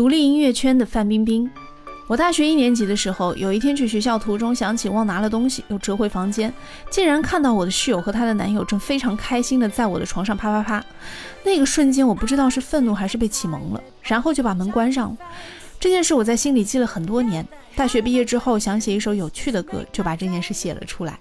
[0.00, 1.46] 独立音乐圈的范冰冰。
[2.06, 6.50] 我大学一年级的时候，有一天去学校途中想起忘拿了东西，又折回房间，
[6.88, 10.82] 竟然看到我的室友和她的男友正非常开心的在我的床上啪啪啪。
[11.44, 15.16] 那个瞬间，我不知道是愤怒还是被启蒙了，然后就把门关上了。
[15.78, 17.46] 这件事我在心里记了很多年。
[17.76, 21.20] 大学毕业之后，想写一首有趣的歌，就把这件事写了出来。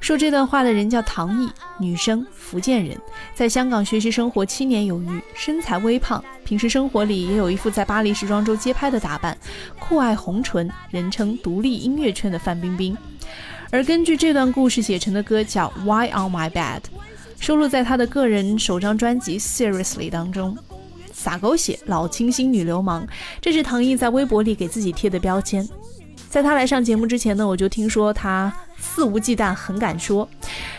[0.00, 2.98] 说这段话的人叫唐毅，女生，福建人，
[3.34, 9.36] 在香港学习生活七年有余，身材微胖，平时生活里也有一副在巴黎时装周街拍的打扮，
[9.78, 12.96] 酷爱红唇，人称独立音乐圈的范冰冰。
[13.70, 16.80] 而根据这段故事写成的歌叫《Why on My Bed》，
[17.38, 20.56] 收录在她的个人首张专辑《Seriously》当中。
[21.12, 23.06] 撒狗血，老清新女流氓，
[23.42, 25.68] 这是唐毅在微博里给自己贴的标签。
[26.30, 30.28] 在他来上节目之前呢，我就听说他肆无忌惮，很敢说。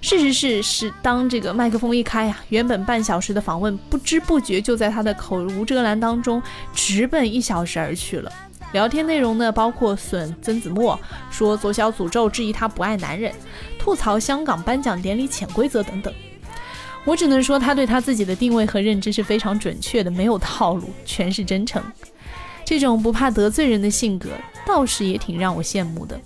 [0.00, 6.40] 事实是，是当这个麦克风一开呀，原本半小时的访问，不知不觉就在他的口无遮拦当中
[6.72, 8.30] 直奔一小时而去了。
[8.72, 10.98] 聊天内容呢，包括损曾子墨，
[11.30, 13.32] 说左小诅咒，质疑他不爱男人，
[13.78, 16.12] 吐槽香港颁奖典礼潜规则等等。
[17.04, 21.82] 我只能说，他对他自己的定位和认知是非常准确的，没有套路，全是真诚。
[22.64, 24.30] 这种不怕得罪人的性格，
[24.66, 26.20] 倒是也挺让我羡慕的。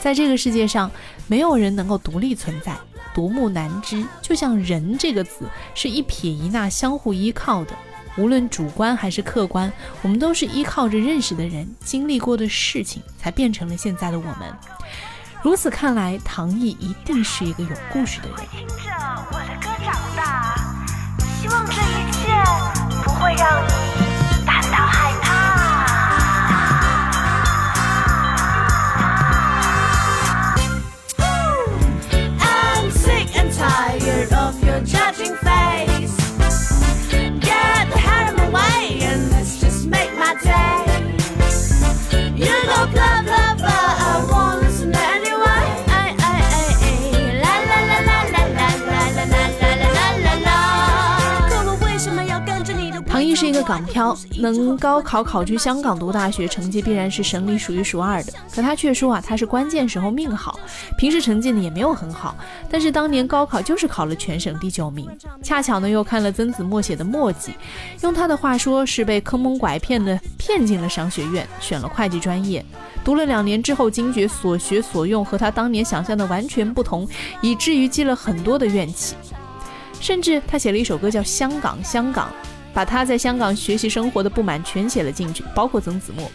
[0.00, 0.90] 在这个世界上，
[1.26, 2.76] 没有人能够独立存在，
[3.14, 4.04] 独木难支。
[4.22, 7.72] 就像“人”这个字，是一撇一捺相互依靠的。
[8.16, 14.54] 无论主观还是客观，我们都是依靠着认识的人、经历过的事情，才变成了现在的我们。
[15.42, 18.36] 如此看来，唐毅一定是一个有故事的人。
[18.50, 18.74] 听着
[19.32, 20.56] 我的歌长大，
[21.40, 22.32] 希望这一切
[23.04, 23.75] 不会让你
[53.66, 58.32] 港漂，能高考考去香港读大学，成绩必然是省里数一数二的。
[58.54, 60.58] 可他却说啊，他是关键时候命好，
[60.96, 62.36] 平时成绩呢也没有很好，
[62.70, 65.06] 但是当年高考就是考了全省第九名。
[65.42, 67.52] 恰巧呢又看了曾子墨写的墨迹，
[68.02, 72.64] 用他的话说是被坑蒙拐骗的骗进了商学院，选了会计专业。
[73.04, 77.06] 读了两年之后，惊觉所学所用和他当年想象的完全不同，
[77.40, 79.16] 以至于积了很多的怨气。
[79.98, 82.28] 甚至他写了一首歌叫《香港香港》，
[82.76, 86.30] 把他在香港学习生活的不满全写了进去，包括曾子墨。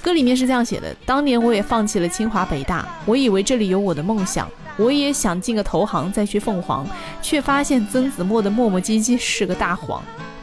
[0.00, 6.86] 歌里面是这样写的：当年我也放弃了清华北大，我以为这里有我的梦想，我也想进个投行再去凤凰，
[7.20, 10.02] 却发现曾子墨的磨磨唧唧是个大谎。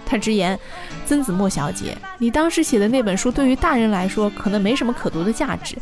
[0.09, 0.59] 他直言
[1.05, 5.77] ：“曾子墨小姐，你当时写的那本书对于大人来说可能没什么可读的价值，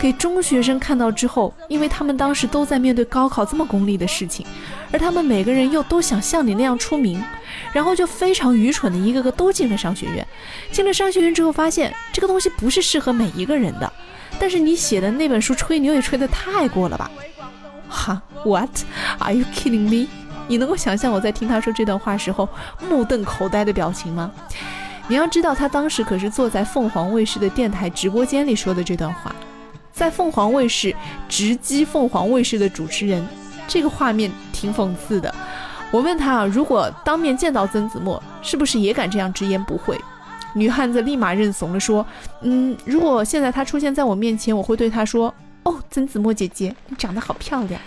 [0.00, 4.44] 给中学生看到之后，因为他们当时都在面对高考这么功利的事情，
[4.90, 7.22] 而他们每个人又都想像你那样出名，
[7.72, 10.26] 然后就非常愚蠢的一个个都进了商学院。
[10.72, 13.92] 进了商学院之后，发现这个东西不是适合每一个人的。
[14.40, 17.10] 但是你写的那本书吹牛也吹得太过了吧？
[17.88, 18.70] 哈，What
[19.18, 20.08] are you kidding me？”
[20.48, 22.48] 你能够想象我在听他说这段话时候
[22.88, 24.30] 目瞪口呆的表情吗？
[25.06, 29.34] 你要知道，他当时可是坐在凤凰卫视的电台直播间里说的这段话，
[29.92, 30.94] 在凤凰卫视
[31.28, 33.26] 直击凤凰卫视的主持人，
[33.66, 35.34] 这个画面挺讽刺的。
[35.90, 39.98] 我问他啊，如果当面见到曾子墨，是不是也敢这样直言不讳？
[40.54, 42.04] 女汉子立马认怂了，说
[42.42, 45.32] ：“嗯，如果现在他出现在我面前，我会对他说，
[45.62, 47.80] 哦，曾子墨姐姐，你长得好漂亮。”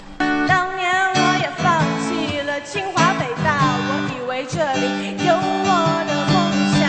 [2.64, 5.70] 清华北大，我以为这里有我
[6.08, 6.36] 的梦
[6.78, 6.80] 想。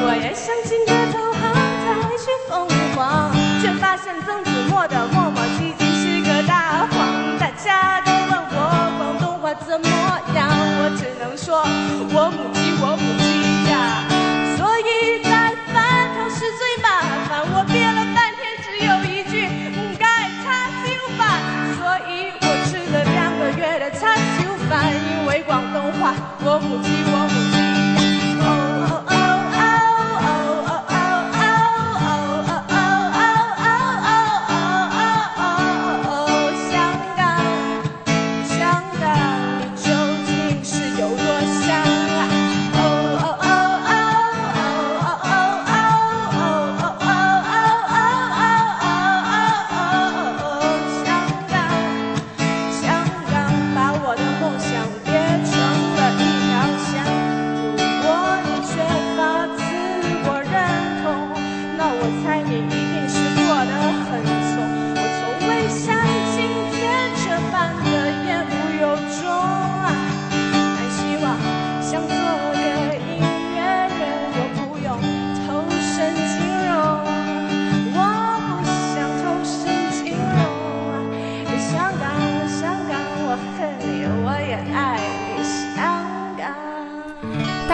[0.00, 1.42] 我也想进个投行
[1.84, 1.86] 再
[2.16, 3.30] 去凤凰，
[3.60, 4.42] 却发现曾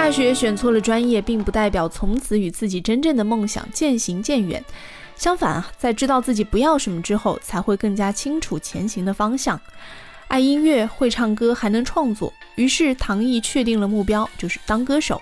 [0.05, 4.63] 大学选错了专业，并不代表从此与自己真正的梦想渐行渐远。
[5.17, 9.59] 相反啊，在知道自己不要什么之后，才会更加清楚前行的方向。
[10.29, 15.19] 爱音乐，会唱歌，还能创作，于是唐毅确定了目标，就是当歌手。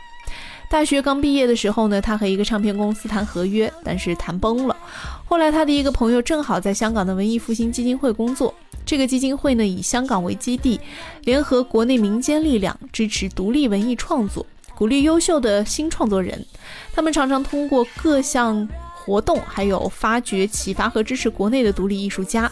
[0.69, 4.77] 大学刚毕业的时候呢，他和一个唱片公司谈合约，但是谈崩了。
[5.25, 8.53] 后来他的一个朋友正好在香港的文艺复兴基金会工作，
[8.85, 10.81] 这个基金会呢以香港为基地，
[11.23, 14.45] 联合国内民间力量，支持独立文艺创作，
[14.83, 16.45] 鼓励优秀的新创作人。
[16.93, 22.51] 他们常常通过各项活动，还有发掘、启发和支持国内的独立艺术家。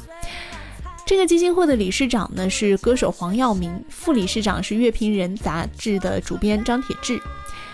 [1.04, 7.20] 这个基金会的理事长呢是歌手黄耀明，副理事长是乐评人杂志的主编张铁志。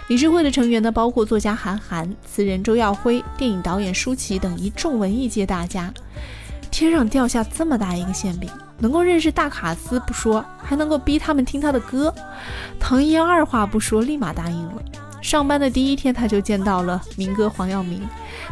[0.08, 5.92] 理事会的成员呢，包括作家韩寒、词人周耀辉、电影导演舒淇等一众文艺界大家。
[6.70, 8.48] 天上掉下这么大一个馅饼，
[8.78, 12.12] 能够认识大卡司不说，还能够逼他们听他的歌。
[12.78, 14.82] 唐嫣二话不说，立马答应了。
[15.22, 18.06] 上班的第一天，他就见到了民歌黄耀明。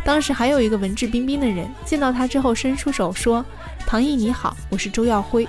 [0.05, 3.44] 当时还有一个文质彬彬的人，见到他之后伸出手说
[3.87, 5.47] ：“唐毅你好，我是周耀辉。”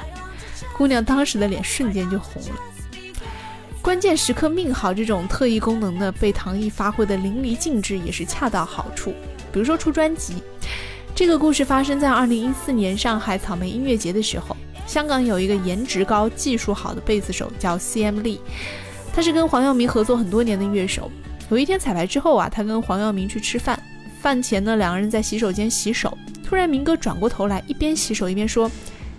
[0.78, 2.60] 姑娘当时的脸瞬间就红了。
[3.82, 9.12] 关键时刻命好这种特异功能呢，被唐毅发挥的淋漓尽致，也是恰到好处。
[9.52, 10.44] 比如说出专辑，
[11.16, 14.56] 这个故事发生在二零一四年上海草莓音乐节的时候。
[14.86, 18.20] 香港有一个颜值高、技术好的贝斯手叫 C.M.
[18.20, 18.40] Lee，
[19.14, 21.12] 他是跟黄耀明合作很多年的乐手。
[21.50, 23.82] 有一天彩排之后啊，他跟黄耀明去吃饭，
[24.22, 28.70] 饭前呢两个人在洗手间洗手，突然明哥转过头来，一边洗手一边说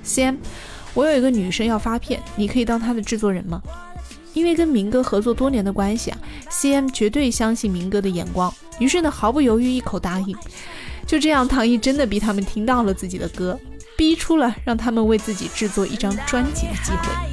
[0.02, 0.36] ：“C.M.，
[0.94, 3.60] 我有一个女生要发片，你可以当她的制作人吗？”
[4.34, 6.19] 因为跟明哥合作多年的关系啊
[6.50, 10.36] ，C.M 绝对相信明哥的眼光，于是呢毫不犹豫一口答应。
[11.06, 13.58] 就这样，唐毅真的逼他们听到了自己的歌，
[13.96, 17.25] 逼出了让他们为自己制作一张专辑的机会。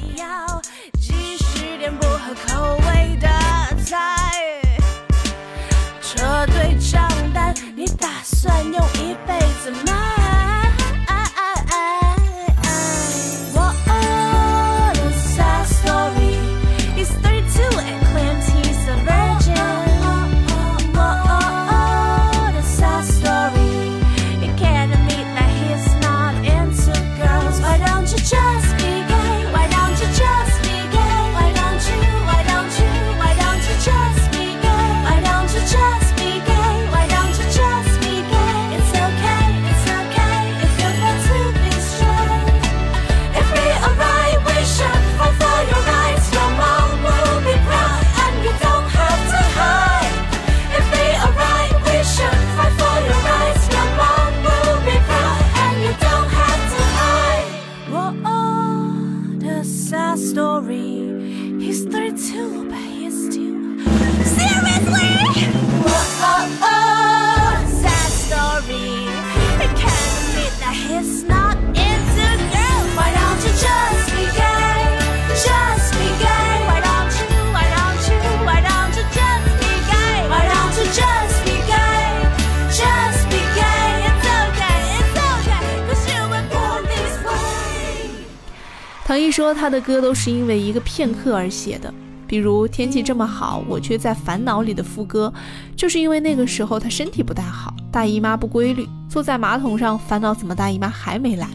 [89.04, 91.92] 唐毅说，他的歌都是因为一个片刻而写的，
[92.26, 95.30] 比如天气这么好，我却在烦恼里的副歌，
[95.76, 101.46] 就是因为那个时候他身体不太好，大姨妈不规律，坐在马桶上烦恼怎么大姨妈还没来。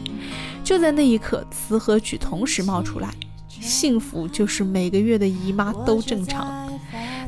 [0.62, 3.10] 就在那一刻，词和曲同时冒出来，
[3.48, 6.70] 幸福就是每个月的姨妈都正常。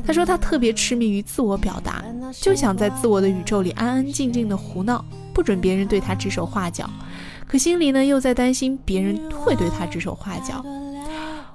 [0.05, 2.01] 他说他特别痴迷于自我表达，
[2.39, 5.03] 就想在自我的宇宙里安安静静的胡闹，
[5.33, 6.89] 不准别人对他指手画脚。
[7.53, 10.65] 可心里呢，又在担心别人会对他指手画脚。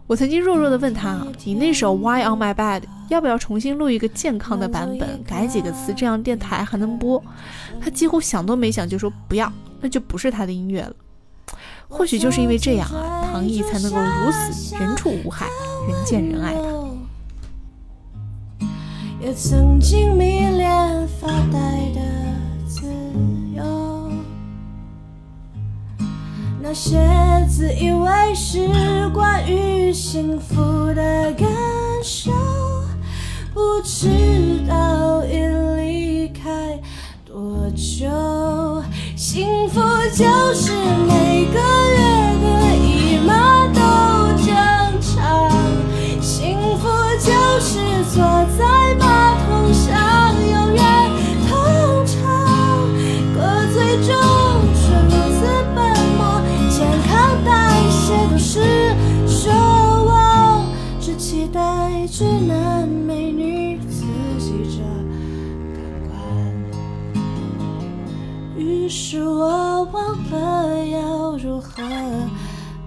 [0.07, 7.21] 我曾经弱弱的问他：“你那首 Why on My Bed 要不要重新录一个健康的版本，改几个词，这样电台还能播？”
[7.83, 10.95] 他几乎想都没想就说：“不要，那就不是他的音乐了。”
[11.91, 15.49] 或许就是因为这样啊，唐毅才能够如此人畜无害，
[15.89, 16.69] 人见人爱吧。
[19.21, 22.08] 也曾经迷恋发呆的
[26.69, 26.99] 那些
[27.49, 30.55] 自以为是关于幸福
[30.93, 31.49] 的感
[32.03, 32.31] 受，
[33.55, 34.07] 不知
[34.69, 35.39] 道已
[35.79, 36.79] 离开
[37.25, 38.07] 多久。
[39.17, 39.81] 幸福
[40.15, 40.73] 就是
[41.07, 41.59] 每个
[68.89, 71.83] 是我忘了要如何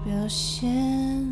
[0.04, 1.31] 表现。